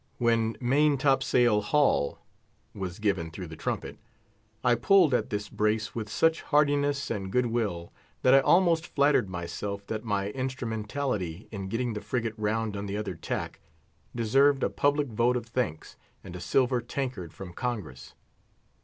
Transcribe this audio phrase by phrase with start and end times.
[0.17, 2.17] When main top sail haul!
[2.73, 3.99] was given through the trumpet,
[4.63, 7.91] I pulled at this brace with such heartiness and good will,
[8.23, 12.97] that I almost flattered myself that my instrumentality in getting the frigate round on the
[12.97, 13.59] other tack,
[14.15, 18.15] deserved a public vote of thanks, and a silver tankard from Congress.